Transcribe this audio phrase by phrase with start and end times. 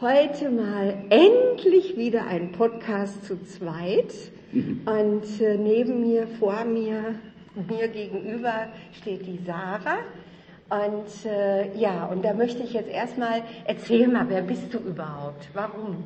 [0.00, 4.14] Heute mal endlich wieder ein Podcast zu zweit.
[4.50, 7.16] Und äh, neben mir, vor mir,
[7.68, 9.98] mir gegenüber steht die Sarah.
[10.70, 15.50] Und äh, ja, und da möchte ich jetzt erstmal, erzähl mal, wer bist du überhaupt?
[15.52, 15.98] Warum?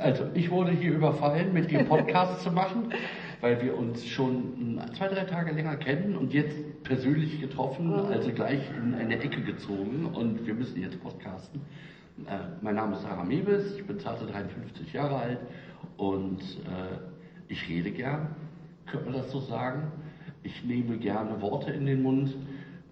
[0.00, 2.94] Also, ich wurde hier überfallen, mit dir Podcast zu machen,
[3.42, 8.60] weil wir uns schon zwei, drei Tage länger kennen und jetzt persönlich getroffen, also gleich
[8.82, 11.60] in eine Ecke gezogen und wir müssen jetzt podcasten.
[12.18, 15.38] Äh, mein Name ist Sarah Mebes, ich bin zarte 53 Jahre alt
[15.96, 16.98] und äh,
[17.48, 18.36] ich rede gern,
[18.86, 19.90] könnte man das so sagen.
[20.44, 22.36] Ich nehme gerne Worte in den Mund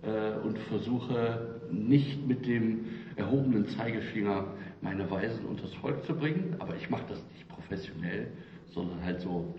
[0.03, 2.85] äh, und versuche nicht mit dem
[3.15, 4.45] erhobenen Zeigefinger
[4.81, 8.27] meine Weisen unters Volk zu bringen, aber ich mache das nicht professionell,
[8.73, 9.55] sondern halt so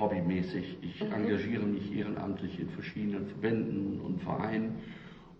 [0.00, 0.78] hobbymäßig.
[0.80, 4.76] Ich engagiere mich ehrenamtlich in verschiedenen Verbänden und Vereinen.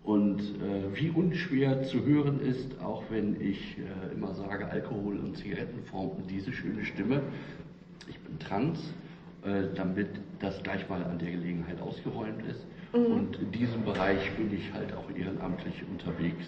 [0.05, 5.35] Und äh, wie unschwer zu hören ist, auch wenn ich äh, immer sage, Alkohol und
[5.35, 7.21] Zigaretten formten diese schöne Stimme.
[8.07, 8.93] Ich bin trans,
[9.43, 12.65] äh, damit das gleich mal an der Gelegenheit ausgeräumt ist.
[12.93, 16.45] Und in diesem Bereich bin ich halt auch ehrenamtlich unterwegs,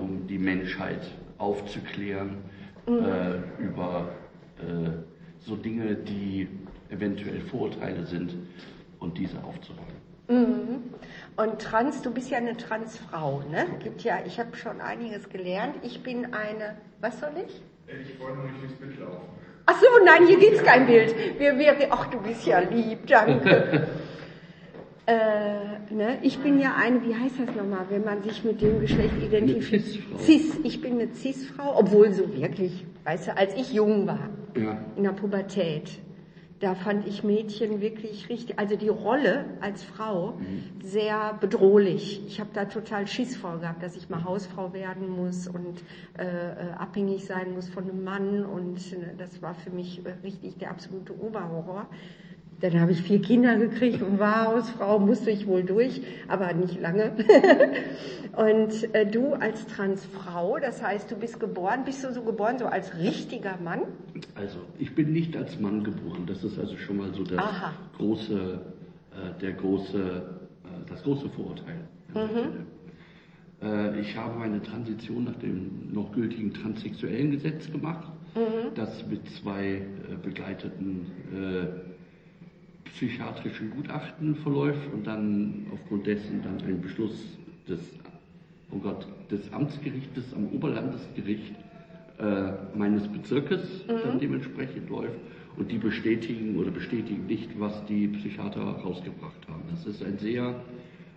[0.00, 1.06] um die Menschheit
[1.38, 2.38] aufzuklären
[2.88, 4.08] äh, über
[4.58, 4.90] äh,
[5.40, 6.48] so Dinge, die
[6.90, 8.34] eventuell Vorurteile sind
[8.98, 10.05] und diese aufzuräumen.
[10.28, 13.66] Und trans, du bist ja eine Transfrau, ne?
[13.82, 15.76] Gibt ja, ich habe schon einiges gelernt.
[15.82, 17.62] Ich bin eine, was soll ich?
[17.86, 19.20] Ich wollte nur nicht durchs Bild laufen.
[19.66, 21.14] Ach so, nein, hier gibt's kein Bild.
[21.38, 23.86] Wir, wir, ach, du bist ja lieb, danke.
[25.06, 26.18] äh, ne?
[26.22, 30.04] Ich bin ja eine, wie heißt das nochmal, wenn man sich mit dem Geschlecht identifiziert?
[30.20, 34.78] Cis, ich bin eine Cis-Frau, obwohl so wirklich, weißt du, als ich jung war, Ja.
[34.96, 35.98] in der Pubertät,
[36.60, 40.38] da fand ich Mädchen wirklich richtig, also die Rolle als Frau
[40.82, 42.24] sehr bedrohlich.
[42.26, 45.82] Ich habe da total Schiss vor gehabt, dass ich mal Hausfrau werden muss und
[46.18, 50.14] äh, äh, abhängig sein muss von einem Mann und äh, das war für mich äh,
[50.22, 51.86] richtig der absolute Oberhorror.
[52.60, 56.80] Dann habe ich vier Kinder gekriegt und war Hausfrau, musste ich wohl durch, aber nicht
[56.80, 57.12] lange.
[58.36, 62.66] und äh, du als Transfrau, das heißt, du bist geboren, bist du so geboren, so
[62.66, 63.82] als richtiger Mann?
[64.34, 66.24] Also, ich bin nicht als Mann geboren.
[66.26, 67.72] Das ist also schon mal so das Aha.
[67.98, 68.60] große,
[69.12, 71.76] äh, der große, äh, das große Vorurteil.
[72.10, 72.66] Stelle.
[73.62, 78.12] Äh, ich habe meine Transition nach dem noch gültigen transsexuellen Gesetz gemacht,
[78.74, 79.82] das mit zwei äh,
[80.22, 81.95] begleiteten äh,
[82.96, 87.36] psychiatrischen Gutachten verläuft und dann aufgrund dessen dann ein Beschluss
[87.68, 87.78] des,
[88.70, 91.54] oh Gott, des Amtsgerichtes am Oberlandesgericht
[92.18, 95.18] äh, meines Bezirkes dann dementsprechend läuft
[95.58, 99.62] und die bestätigen oder bestätigen nicht, was die Psychiater rausgebracht haben.
[99.70, 100.58] Das ist ein sehr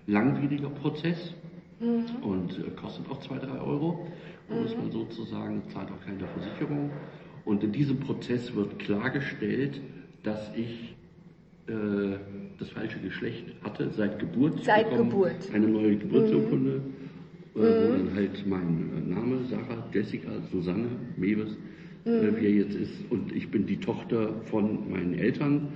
[0.06, 1.34] langwieriger Prozess
[1.79, 4.06] und äh, kostet auch zwei, drei Euro,
[4.50, 6.91] muss man sozusagen, zahlt auch keine Versicherung.
[7.46, 9.79] Und in diesem Prozess wird klargestellt,
[10.23, 10.96] dass ich
[11.69, 12.18] äh,
[12.59, 14.63] das falsche Geschlecht hatte seit Geburt.
[14.63, 15.50] Seit Ich bekomme Geburt.
[15.53, 16.81] Eine neue Geburtsurkunde,
[17.56, 20.88] äh, wo dann halt mein äh, Name, Sarah, Jessica, Susanne,
[21.18, 21.56] Mewes,
[22.06, 22.94] äh, wie er jetzt ist.
[23.10, 25.68] Und ich bin die Tochter von meinen Eltern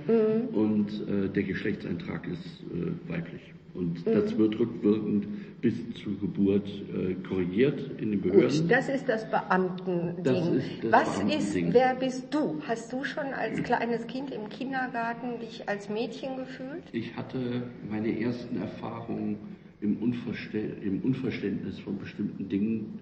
[0.52, 3.54] und äh, der Geschlechtseintrag ist äh, weiblich.
[3.74, 5.26] Und das wird rückwirkend
[5.60, 8.60] bis zur Geburt äh, korrigiert in den Behörden.
[8.60, 10.22] Gut, das ist das Beamtending.
[10.22, 11.66] Das ist das Was Beamtending.
[11.66, 12.62] ist, wer bist du?
[12.68, 16.84] Hast du schon als kleines Kind im Kindergarten dich als Mädchen gefühlt?
[16.92, 19.38] Ich hatte meine ersten Erfahrungen
[19.80, 23.00] im, Unverstä im Unverständnis von bestimmten Dingen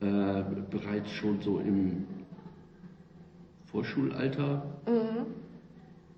[0.00, 2.04] äh, bereits schon so im
[3.74, 4.62] Vorschulalter,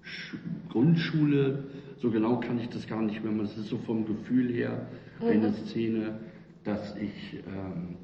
[0.03, 0.37] Sch
[0.69, 1.65] Grundschule.
[1.97, 3.33] So genau kann ich das gar nicht mehr.
[3.43, 4.87] Es ist so vom Gefühl her
[5.23, 6.21] eine Szene,
[6.65, 7.97] dass ich, ähm,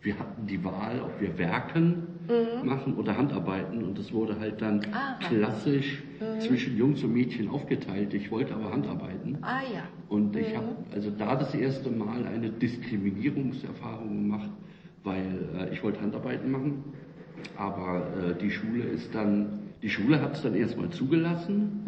[0.00, 2.04] wir hatten die Wahl, ob wir Werken
[2.64, 5.18] machen oder Handarbeiten und das wurde halt dann Aha.
[5.28, 6.02] klassisch
[6.40, 8.14] zwischen Jungs und Mädchen aufgeteilt.
[8.14, 9.38] Ich wollte aber Handarbeiten.
[9.42, 9.82] Ah ja.
[10.08, 14.50] Und ich habe also da das erste Mal eine Diskriminierungserfahrung gemacht,
[15.04, 16.84] weil äh, ich wollte Handarbeiten machen,
[17.56, 21.82] aber äh, die Schule ist dann, die Schule hat es dann erstmal zugelassen,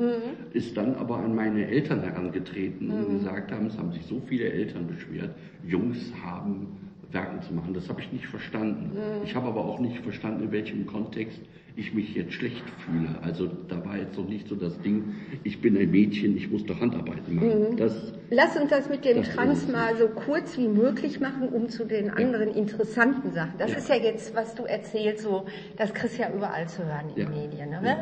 [0.53, 4.45] ist dann aber an meine Eltern herangetreten und gesagt haben, es haben sich so viele
[4.51, 5.31] Eltern beschwert,
[5.67, 6.69] Jungs haben
[7.13, 7.75] Werken zu machen.
[7.75, 8.93] Das habe ich nicht verstanden.
[9.25, 11.41] Ich habe aber auch nicht verstanden, in welchem Kontext
[11.77, 13.09] ich mich jetzt schlecht fühle.
[13.23, 15.15] Also da war jetzt noch nicht so das Ding,
[15.45, 17.77] ich bin ein Mädchen, ich muss doch Handarbeiten machen.
[17.77, 21.69] Das, Lass uns das mit dem Das Trans mal so kurz wie möglich machen, um
[21.69, 23.59] zu den anderen interessanten Sachen.
[23.59, 23.79] Das Ja.
[23.79, 25.47] ist ja jetzt, was du erzählst, so,
[25.77, 27.29] das kriegst du ja überall zu hören in Ja.
[27.29, 27.71] Medien.
[27.71, 27.97] Ne?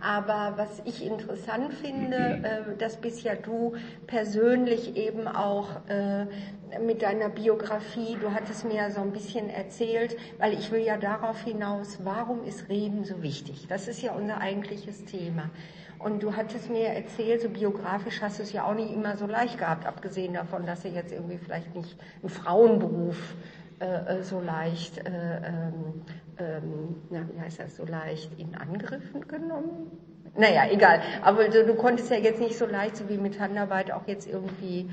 [0.00, 3.74] Aber was ich interessant finde, äh, dass bist ja du
[4.06, 6.26] persönlich eben auch äh,
[6.80, 10.96] mit deiner Biografie, du hattest mir ja so ein bisschen erzählt, weil ich will ja
[10.96, 13.66] darauf hinaus, warum ist Reden so wichtig?
[13.68, 15.50] Das ist ja unser eigentliches Thema.
[15.98, 19.26] Und du hattest mir erzählt, so biografisch hast du es ja auch nicht immer so
[19.26, 23.34] leicht gehabt, abgesehen davon, dass du jetzt irgendwie vielleicht nicht einen Frauenberuf
[23.80, 26.02] äh, äh, so leicht, äh, ähm,
[26.38, 30.09] ähm, na, wie heißt das, so leicht in Angriff genommen?
[30.38, 31.00] Naja, egal.
[31.22, 34.28] Aber du, du konntest ja jetzt nicht so leicht, so wie mit Handarbeit, auch jetzt
[34.30, 34.88] irgendwie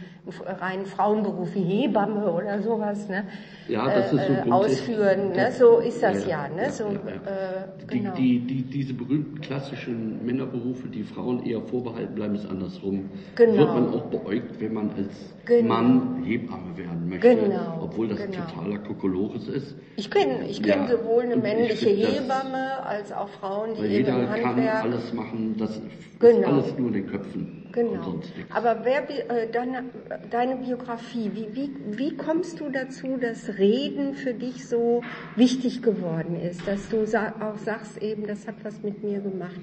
[0.46, 3.24] einen reinen Frauenberuf wie Hebamme oder sowas, ne?
[3.68, 5.52] Ja, das ist so äh, grundsätzlich- ausführen, ne?
[5.52, 6.64] So ist das ja, ja, ne?
[6.64, 6.90] ja, so, ja.
[6.90, 8.16] Äh, genau.
[8.16, 13.08] die, die, diese berühmten klassischen Männerberufe, die Frauen eher vorbehalten bleiben, ist andersrum.
[13.36, 13.58] Genau.
[13.58, 15.74] Wird man auch beäugt, wenn man als Genau.
[15.76, 18.40] Mann Hebamme werden möchte, Genau, obwohl das genau.
[18.54, 19.78] totaler Kokolores ist.
[19.96, 24.28] Ich kenne ich kenn sowohl eine männliche das- Hebamme als auch Frauen, die eben im
[24.28, 24.84] kann Handwerk.
[24.84, 25.82] alles machen, das ist
[26.20, 26.48] Genau.
[26.48, 28.22] alles nur in den Köpfen Genau.
[28.50, 29.84] Aber wer, äh, deine,
[30.32, 35.04] deine Biografie, wie, wie, wie kommst du dazu, dass Reden für dich so
[35.36, 39.62] wichtig geworden ist, dass du sa auch sagst eben, das hat was mit mir gemacht?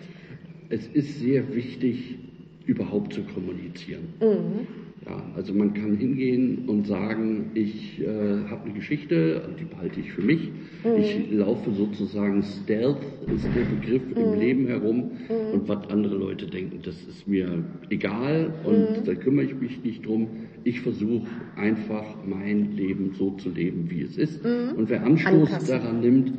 [0.68, 2.18] Es ist sehr wichtig,
[2.66, 4.14] überhaupt zu kommunizieren.
[4.20, 4.66] Mhm.
[5.06, 8.06] Ja, also man kann hingehen und sagen, ich äh,
[8.48, 10.48] habe eine Geschichte, die behalte ich für mich.
[10.82, 10.96] Mhm.
[10.96, 13.02] Ich laufe sozusagen Stealth,
[13.34, 14.22] ist der Begriff, Mhm.
[14.22, 15.10] im Leben herum.
[15.52, 19.04] Und was andere Leute denken, das ist mir egal und Mhm.
[19.04, 20.28] da kümmere ich mich nicht drum.
[20.64, 21.26] Ich versuche
[21.56, 24.42] einfach mein Leben so zu leben, wie es ist.
[24.44, 25.38] Und wer Anstoß Mhm.
[25.42, 25.68] Anpassen.
[25.68, 26.32] daran nimmt,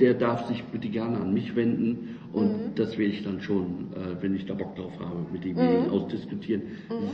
[0.00, 2.15] der darf sich bitte gerne an mich wenden.
[2.32, 5.88] Und das werde ich dann schon, äh, wenn ich da Bock drauf habe, mit demjenigen
[5.90, 6.62] ausdiskutieren,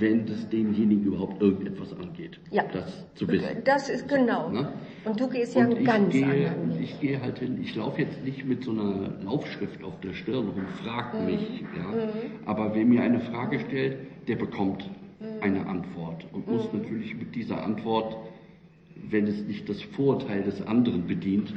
[0.01, 2.41] wenn das demjenigen überhaupt irgendetwas angeht.
[2.51, 2.65] Ja.
[2.73, 3.47] Das zu wissen.
[3.65, 4.49] Das ist genau.
[4.51, 4.73] Ne?
[5.05, 6.81] Und du gehst ja Und ganz gehe, anderen Weg.
[6.83, 10.49] ich gehe halt hin, ich laufe jetzt nicht mit so einer Laufschrift auf der Stirn
[10.49, 11.27] rum, fragt Mhm.
[11.27, 12.09] mich, ja.
[12.47, 13.99] Aber wer mir eine Frage stellt,
[14.29, 14.89] der bekommt
[15.21, 15.27] Mhm.
[15.43, 18.17] eine Antwort und muss natürlich mit dieser Antwort,
[19.09, 21.53] wenn es nicht das Vorurteil des anderen bedient,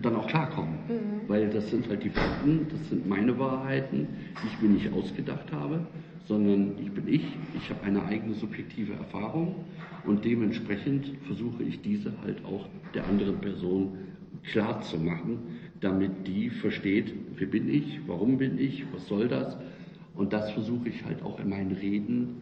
[0.00, 0.74] dann auch klarkommen.
[0.88, 1.28] Mhm.
[1.28, 4.08] Weil das sind halt die Fakten, das sind meine Wahrheiten,
[4.42, 5.80] die ich mir nicht ausgedacht habe,
[6.26, 7.24] sondern ich bin ich,
[7.56, 9.64] ich habe eine eigene subjektive Erfahrung
[10.04, 13.98] und dementsprechend versuche ich diese halt auch der anderen Person
[14.44, 15.38] klar zu machen,
[15.80, 19.56] damit die versteht, wer bin ich, warum bin ich, was soll das
[20.14, 22.36] und das versuche ich halt auch in meinen Reden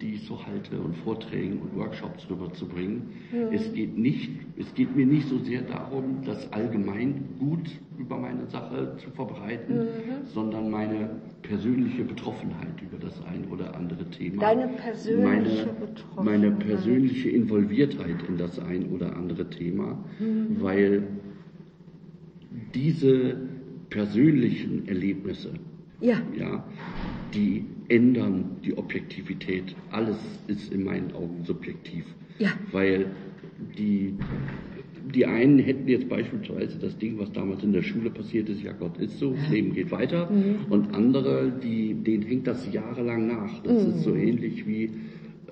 [0.00, 3.02] die ich so halte und Vorträgen und Workshops rüberzubringen.
[3.50, 8.46] Es geht nicht, es geht mir nicht so sehr darum, das allgemein gut über meine
[8.46, 9.86] Sache zu verbreiten,
[10.24, 11.10] sondern meine
[11.42, 14.42] persönliche Betroffenheit über das ein oder andere Thema.
[14.42, 15.48] Deine persönliche meine,
[15.80, 16.24] Betroffenheit.
[16.24, 19.98] Meine persönliche Involviertheit in das ein oder andere Thema,
[20.60, 21.02] weil
[22.74, 23.36] diese
[23.90, 25.52] persönlichen Erlebnisse,
[26.02, 26.64] Ja, ja,
[27.32, 29.74] die ändern die Objektivität.
[29.90, 30.16] Alles
[30.48, 32.04] ist in meinen Augen subjektiv.
[32.38, 32.50] Ja.
[32.72, 33.06] Weil
[33.78, 34.14] die,
[35.14, 38.72] die einen hätten jetzt beispielsweise das Ding, was damals in der Schule passiert ist, ja
[38.72, 40.28] Gott ist so, das Leben geht weiter.
[40.70, 43.62] Und andere, die, denen hängt das jahrelang nach.
[43.62, 44.90] Das ist so ähnlich wie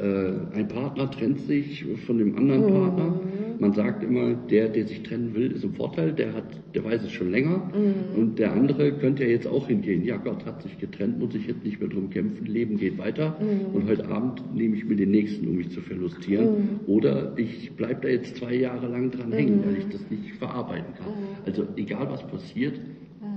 [0.00, 3.20] ein Partner trennt sich von dem anderen Partner.
[3.58, 6.44] Man sagt immer, der, der sich trennen will, ist im Vorteil, der hat,
[6.74, 7.70] der weiß es schon länger.
[8.16, 10.02] Und der andere könnte ja jetzt auch hingehen.
[10.02, 13.36] Ja, Gott hat sich getrennt, muss ich jetzt nicht mehr drum kämpfen, Leben geht weiter.
[13.74, 16.80] Und heute Abend nehme ich mir den nächsten, um mich zu verlustieren.
[16.86, 20.94] Oder ich bleibe da jetzt zwei Jahre lang dran hängen, weil ich das nicht verarbeiten
[20.94, 21.12] kann.
[21.44, 22.80] Also egal was passiert,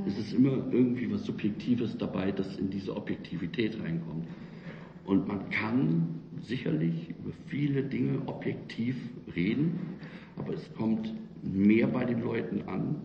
[0.08, 4.28] es ist immer irgendwie was Subjektives dabei, das in diese Objektivität reinkommt.
[5.06, 8.96] Und man kann sicherlich über viele Dinge objektiv
[9.36, 9.98] reden,
[10.38, 12.96] aber es kommt mehr bei den Leuten an,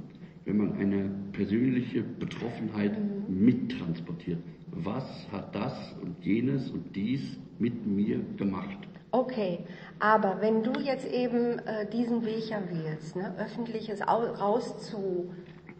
[0.45, 2.97] wenn man eine persönliche Betroffenheit
[3.29, 4.39] mittransportiert.
[4.71, 8.79] Was hat das und jenes und dies mit mir gemacht?
[9.11, 9.61] okay.
[10.01, 15.33] Aber wenn du jetzt eben äh, diesen Weg ja wählst, ne, öffentliches au rauszu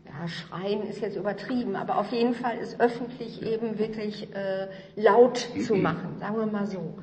[0.07, 5.37] ja, schreien ist jetzt übertrieben, aber auf jeden Fall ist öffentlich eben wirklich äh, laut
[5.65, 6.95] zu machen, sagen wir mal so.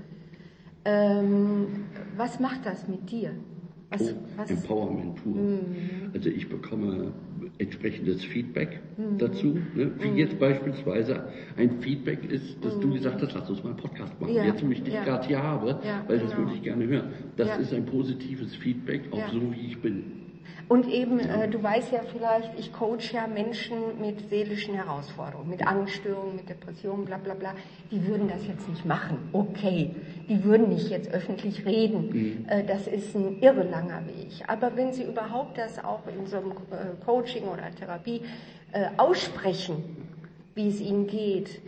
[0.85, 1.67] Ähm,
[2.15, 3.31] was macht das mit dir?
[3.89, 5.35] Was, Oh, was, Empowerment pur.
[6.13, 7.11] Also ich bekomme
[7.59, 9.17] entsprechendes Feedback Mhm.
[9.19, 9.57] dazu.
[9.75, 9.91] Ne?
[9.99, 14.19] Wie jetzt beispielsweise ein Feedback ist, dass du gesagt hast, lass uns mal einen Podcast
[14.19, 14.31] machen.
[14.31, 14.37] Mhm.
[14.37, 15.03] Ja, Jetzt, wo ich dich ja.
[15.03, 16.43] gerade hier habe, Ja, weil das genau.
[16.43, 17.09] würde ich gerne hören.
[17.37, 20.03] Das ist ein positives Feedback, auch so wie ich bin.
[20.67, 25.65] Und eben, äh, du weißt ja vielleicht, ich coach ja Menschen mit seelischen Herausforderungen, mit
[25.65, 27.53] Angststörungen, mit Depressionen, bla bla bla.
[27.91, 29.17] Die würden das jetzt nicht machen.
[29.31, 29.91] Okay.
[30.27, 32.09] Die würden nicht jetzt öffentlich reden.
[32.09, 32.45] Mhm.
[32.49, 34.43] Äh, das ist ein irre langer Weg.
[34.47, 38.21] Aber wenn sie überhaupt das auch in so einem äh, Coaching oder Therapie
[38.71, 39.83] äh, aussprechen,
[40.55, 41.61] wie es ihnen geht,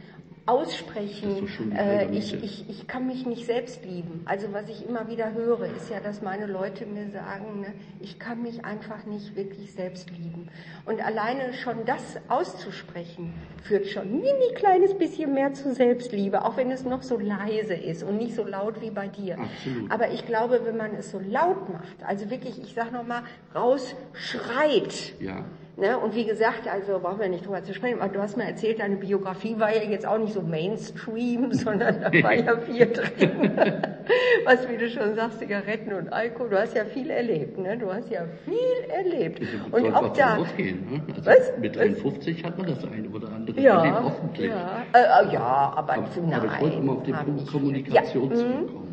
[0.48, 1.48] aussprechen.
[1.76, 4.22] Äh, ich, ich, ich kann mich nicht selbst lieben.
[4.26, 8.18] Also was ich immer wieder höre, ist ja, dass meine Leute mir sagen, ne, ich
[8.18, 10.50] kann mich einfach nicht wirklich selbst lieben.
[10.86, 16.56] Und alleine schon das auszusprechen, führt schon ein mini kleines bisschen mehr zu Selbstliebe, auch
[16.56, 19.38] wenn es noch so leise ist und nicht so laut wie bei dir.
[19.38, 19.92] Absolut.
[19.92, 23.24] Aber ich glaube, wenn man es so laut macht, also wirklich, ich sag nochmal,
[23.54, 25.44] rausschreit, ja
[25.80, 25.96] Ne?
[25.96, 28.80] Und wie gesagt, also brauchen wir nicht drüber zu sprechen, aber du hast mir erzählt,
[28.80, 33.52] deine Biografie war ja jetzt auch nicht so Mainstream, sondern da war ja viel drin.
[34.46, 37.78] Was, wie du schon sagst, Zigaretten und Alkohol, du hast ja viel erlebt, ne?
[37.78, 39.42] Du hast ja viel erlebt.
[39.72, 40.38] und auch da.
[40.38, 41.02] Ausgehen, ne?
[41.16, 41.58] also was?
[41.60, 44.50] Mit 51 hat man das eine oder andere ja, erlebt, hoffentlich.
[44.50, 45.42] Ja, äh, ja
[45.76, 46.34] aber, aber, nein.
[46.34, 48.36] Aber ich wollte mal auf den Punkt Kommunikation ja.
[48.36, 48.87] Zurückkommen.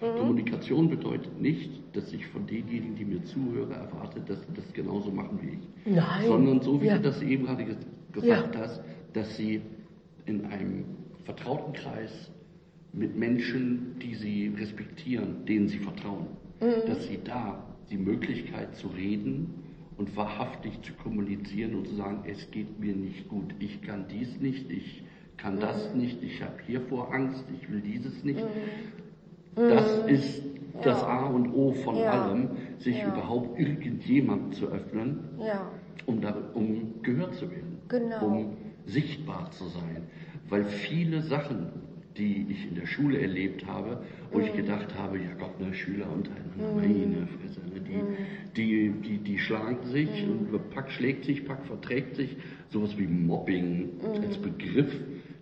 [0.00, 0.18] Mhm.
[0.18, 5.10] Kommunikation bedeutet nicht, dass ich von denjenigen, die mir zuhören, erwarte, dass sie das genauso
[5.10, 5.94] machen wie ich.
[5.94, 6.26] Nein.
[6.26, 6.96] Sondern so wie ja.
[6.96, 7.64] du das eben gerade
[8.12, 8.60] gesagt ja.
[8.60, 9.60] hast, dass sie
[10.26, 10.84] in einem
[11.24, 12.30] vertrauten Kreis
[12.92, 16.26] mit Menschen, die sie respektieren, denen sie vertrauen,
[16.60, 16.86] mhm.
[16.86, 19.54] dass sie da die Möglichkeit zu reden
[19.96, 24.40] und wahrhaftig zu kommunizieren und zu sagen, es geht mir nicht gut, ich kann dies
[24.40, 25.02] nicht, ich
[25.36, 25.60] kann mhm.
[25.60, 28.40] das nicht, ich habe hiervor Angst, ich will dieses nicht.
[28.40, 29.07] Mhm.
[29.54, 30.08] Das mhm.
[30.08, 30.42] ist
[30.82, 32.10] das A und O von ja.
[32.12, 33.08] allem, sich ja.
[33.08, 35.70] überhaupt irgendjemand zu öffnen, ja.
[36.06, 38.24] um, da, um gehört zu werden, genau.
[38.24, 40.02] um sichtbar zu sein.
[40.48, 41.66] Weil viele Sachen,
[42.16, 44.02] die ich in der Schule erlebt habe,
[44.32, 44.44] wo mhm.
[44.44, 46.76] ich gedacht habe, ja Gott, ne, Schüler untereinander, mhm.
[46.76, 48.16] meine Fresse, ne, die, mhm.
[48.56, 50.54] die, die, die schlagen sich mhm.
[50.54, 52.36] und Pack schlägt sich, Pack verträgt sich,
[52.70, 54.22] sowas wie Mobbing mhm.
[54.22, 54.92] als Begriff,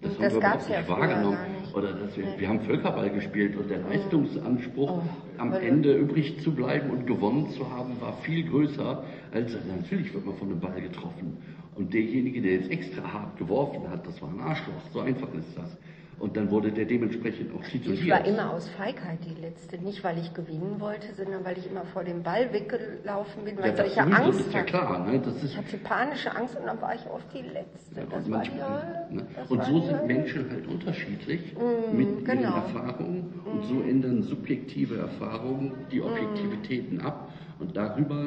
[0.03, 1.39] das, das haben wir überhaupt nicht wahrgenommen.
[1.77, 5.03] Oder dass wir, wir haben Völkerball gespielt und der Leistungsanspruch, oh,
[5.37, 10.25] am Ende übrig zu bleiben und gewonnen zu haben, war viel größer, als natürlich wird
[10.25, 11.37] man von einem Ball getroffen.
[11.75, 14.73] Und derjenige, der jetzt extra hart geworfen hat, das war ein Arschloch.
[14.95, 15.77] So einfach ist das.
[16.19, 18.03] Und dann wurde der dementsprechend auch tituliert.
[18.03, 19.77] Ich war immer aus Feigheit die Letzte.
[19.77, 23.77] Nicht, weil ich gewinnen wollte, sondern weil ich immer vor dem Ball weggelaufen bin, weil
[23.77, 25.21] ja, ich ja Angst ist ja klar, ne?
[25.23, 28.01] das ist Ich hatte panische Angst und dann war ich oft die Letzte.
[28.01, 29.15] Ja, das war die.
[29.15, 29.27] Ne?
[29.51, 32.41] Und so sind Menschen halt unterschiedlich mm, mit genau.
[32.41, 33.51] ihren Erfahrungen mm.
[33.51, 36.05] und so ändern subjektive Erfahrungen die mm.
[36.05, 37.07] Objektivitäten mm.
[37.07, 37.31] ab.
[37.59, 38.25] Und darüber,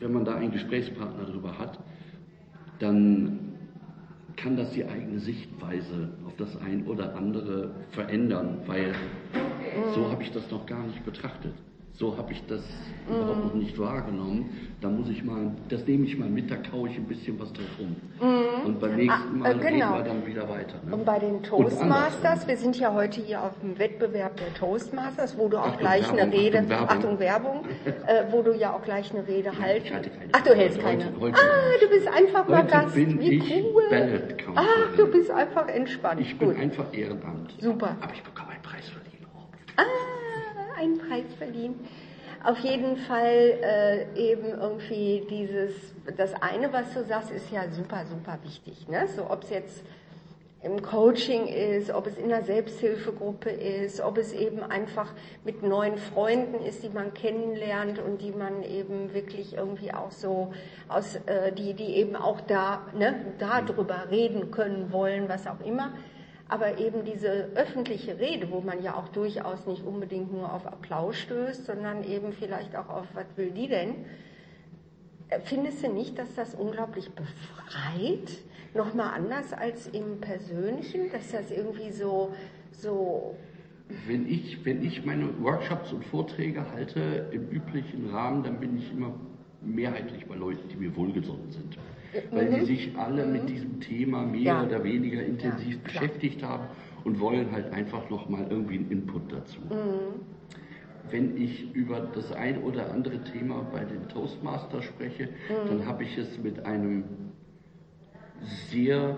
[0.00, 1.78] wenn man da einen Gesprächspartner darüber hat,
[2.80, 3.51] dann
[4.36, 8.94] kann das die eigene Sichtweise auf das ein oder andere verändern, weil
[9.94, 11.54] so habe ich das noch gar nicht betrachtet.
[11.94, 12.62] So habe ich das
[13.06, 13.14] mm.
[13.14, 14.50] überhaupt noch nicht wahrgenommen.
[14.80, 17.52] Da muss ich mal, das nehme ich mal mit, da kaue ich ein bisschen was
[17.52, 17.96] drauf rum.
[18.18, 18.66] Mm.
[18.66, 19.96] Und beim nächsten Mal ah, äh, genau.
[19.96, 20.74] wir dann wieder weiter.
[20.86, 20.96] Ne?
[20.96, 25.48] Und bei den Toastmasters, wir sind ja heute hier auf dem Wettbewerb der Toastmasters, wo
[25.48, 27.64] du auch Achtung, gleich Werbung, eine Rede, Achtung, Werbung, Achtung, Werbung
[28.06, 30.10] äh, wo du ja auch gleich eine Rede ja, halten.
[30.32, 31.04] Ach, du hältst keine.
[31.04, 32.94] Heute, heute, ah, du bist einfach mal Gast.
[32.94, 34.24] Bin Wie cool.
[34.54, 36.20] Ach, du bist einfach entspannt.
[36.22, 36.58] Ich bin Gut.
[36.58, 37.54] einfach Ehrenamt.
[37.60, 37.96] Super.
[38.00, 39.26] Aber ich bekomme einen Preis verliehen.
[39.76, 40.11] Ah
[40.82, 41.74] einen Preis verliehen.
[42.44, 48.04] Auf jeden Fall äh, eben irgendwie dieses, das eine, was du sagst, ist ja super,
[48.06, 48.88] super wichtig.
[48.88, 49.06] Ne?
[49.14, 49.84] So, ob es jetzt
[50.62, 55.12] im Coaching ist, ob es in der Selbsthilfegruppe ist, ob es eben einfach
[55.44, 60.52] mit neuen Freunden ist, die man kennenlernt und die man eben wirklich irgendwie auch so
[60.88, 65.92] aus, äh, die, die eben auch da, ne, darüber reden können wollen, was auch immer.
[66.52, 71.16] Aber eben diese öffentliche Rede, wo man ja auch durchaus nicht unbedingt nur auf Applaus
[71.16, 73.94] stößt, sondern eben vielleicht auch auf, was will die denn?
[75.30, 78.42] Äh, findest du nicht, dass das unglaublich befreit?
[78.74, 82.34] Nochmal anders als im Persönlichen, dass das irgendwie so,
[82.70, 83.34] so
[84.06, 88.90] wenn ich, wenn ich meine Workshops und Vorträge halte im üblichen Rahmen, dann bin ich
[88.90, 89.14] immer
[89.62, 91.78] mehrheitlich bei Leuten, die mir wohlgesonnen sind
[92.30, 92.54] weil mhm.
[92.54, 94.64] die sich alle mit diesem Thema mehr ja.
[94.64, 96.64] oder weniger intensiv ja, beschäftigt haben
[97.04, 99.60] und wollen halt einfach nochmal irgendwie einen Input dazu.
[99.60, 100.20] Mhm.
[101.10, 105.68] Wenn ich über das ein oder andere Thema bei den Toastmasters spreche, mhm.
[105.68, 107.04] dann habe ich es mit einem
[108.70, 109.16] sehr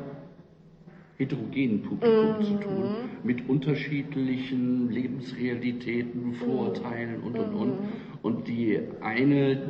[1.16, 3.08] heterogenen Publikum zu tun, mhm.
[3.22, 7.68] mit unterschiedlichen Lebensrealitäten, Vorurteilen und und und.
[7.68, 7.88] Mhm.
[8.22, 9.60] Und die eine,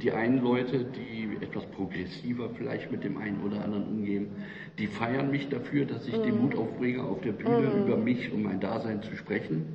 [0.00, 1.21] die einen Leute, die
[1.52, 4.28] etwas progressiver vielleicht mit dem einen oder anderen umgehen.
[4.78, 6.22] Die feiern mich dafür, dass ich mm.
[6.22, 7.86] den Mut aufbringe, auf der Bühne mm.
[7.86, 9.66] über mich und mein Dasein zu sprechen.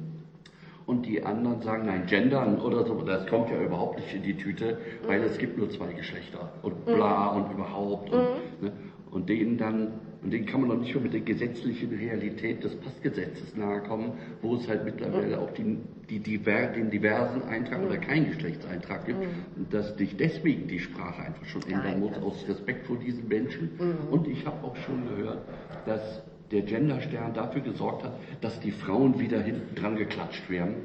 [0.88, 4.38] und die anderen sagen, nein, gendern oder so, das kommt ja überhaupt nicht in die
[4.38, 8.72] Tüte, weil es gibt nur zwei Geschlechter und bla und überhaupt und, ne,
[9.12, 12.76] und denen dann, und denen kann man doch nicht nur mit der gesetzlichen Realität des
[12.76, 15.78] Passgesetzes nahe kommen, wo es halt mittlerweile auch die,
[16.10, 19.20] die, diver, den diversen Eintrag oder keinen Geschlechtseintrag gibt
[19.56, 23.72] und dass sich deswegen die Sprache einfach schon ändern muss, aus Respekt vor diesen Menschen.
[24.10, 25.40] Und ich habe auch schon gehört,
[25.86, 30.76] dass der Genderstern dafür gesorgt hat, dass die Frauen wieder hinten dran geklatscht werden.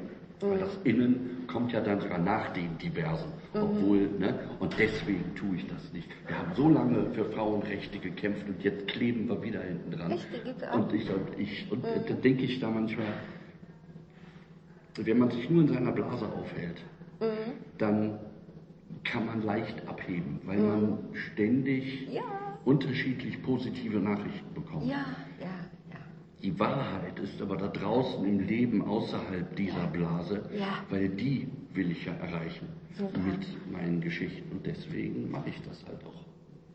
[0.49, 3.31] Weil das Innen kommt ja dann sogar nach den Diversen.
[3.53, 4.39] Obwohl, ne?
[4.59, 6.07] Und deswegen tue ich das nicht.
[6.27, 10.11] Wir haben so lange für Frauenrechte gekämpft und jetzt kleben wir wieder hinten dran.
[10.11, 10.27] Echt?
[10.73, 13.05] Und ich, und ich, und da denke ich da manchmal,
[14.97, 16.81] wenn man sich nur in seiner Blase aufhält,
[17.19, 17.53] Mhm.
[17.77, 18.19] dann
[19.03, 22.13] kann man leicht abheben, weil man ständig Mhm.
[22.15, 22.21] Ja.
[22.65, 24.85] unterschiedlich positive Nachrichten bekommt.
[24.85, 25.05] Ja.
[26.43, 30.83] Die Wahrheit ist aber da draußen im Leben außerhalb dieser Blase, Ja.
[30.89, 33.17] weil die will ich ja erreichen Super.
[33.19, 36.25] mit meinen Geschichten und deswegen mache ich das halt auch.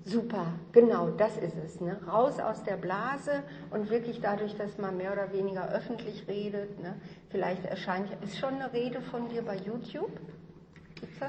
[0.04, 1.82] Super, genau, das ist es.
[1.82, 2.00] Ne?
[2.06, 6.80] Raus aus der Blase und wirklich dadurch, dass man mehr oder weniger öffentlich redet.
[6.82, 6.94] Ne?
[7.28, 10.12] Vielleicht erscheint, ist schon eine Rede von dir bei YouTube?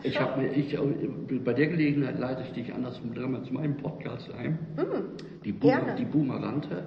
[0.04, 0.80] Ich habe mir, ich, äh,
[1.44, 4.58] bei der Gelegenheit leite ich dich andersrum dran zu meinem Podcast ein.
[5.46, 5.94] die, Boomer, Mm.
[5.94, 5.98] Mm.
[5.98, 6.84] die Boomerante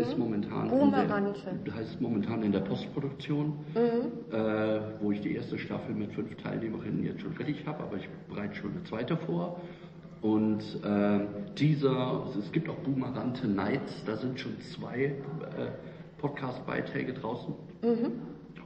[0.00, 1.50] ist momentan Boomerante.
[1.50, 4.34] In der, heißt momentan in der Postproduktion, Mm.
[4.34, 8.08] äh, wo ich die erste Staffel mit fünf Teilnehmerinnen jetzt schon fertig habe, aber ich
[8.28, 9.60] bereite schon eine zweite vor.
[10.20, 11.20] Und äh,
[11.58, 15.12] dieser, es gibt auch Boomerante Nights, da sind schon zwei äh,
[16.18, 17.52] Podcast-Beiträge draußen.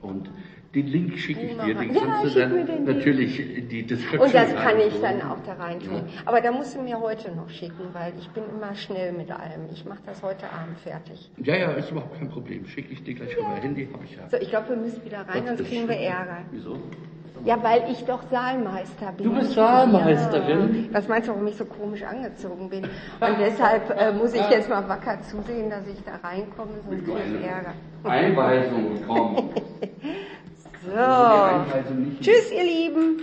[0.02, 0.30] Und
[0.76, 1.94] den Link schicke ich dir, den.
[1.94, 5.54] Ja, kannst du dann natürlich in die Description Und das kann ich dann auch da
[5.54, 6.02] rein tun.
[6.26, 9.70] Aber da musst du mir heute noch schicken, weil ich bin immer schnell mit allem.
[9.72, 11.30] Ich mache das heute Abend fertig.
[11.38, 12.66] Ja, ja, ist überhaupt kein Problem.
[12.66, 13.54] Schicke ich dir gleich rüber.
[13.54, 14.28] Handy habe ich ja.
[14.28, 16.38] So, ich glaube, wir müssen wieder rein, sonst kriegen wir Ärger.
[16.50, 16.78] Wieso?
[17.44, 19.26] Ja, weil ich doch Saalmeister bin.
[19.26, 20.88] Du bist Saalmeisterin?
[20.88, 20.94] Ja.
[20.94, 22.84] Was meinst du, warum ich so komisch angezogen bin?
[22.84, 27.38] Und deshalb äh, muss ich jetzt mal wacker zusehen, dass ich da reinkomme, sonst kriege
[27.38, 27.74] ich Ärger.
[28.04, 29.50] Einweisung bekommen.
[30.86, 31.94] So.
[31.94, 33.22] Nicht Tschüss, ihr Lieben.